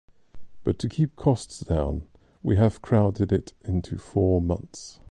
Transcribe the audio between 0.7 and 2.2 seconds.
to keep costs down,